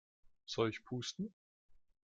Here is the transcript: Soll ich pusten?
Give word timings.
Soll 0.47 0.69
ich 0.69 0.83
pusten? 0.83 1.31